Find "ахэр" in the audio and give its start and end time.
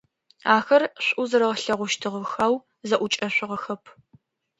0.55-0.83